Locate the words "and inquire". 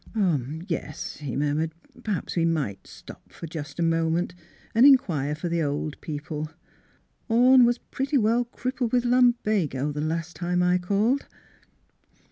4.73-5.35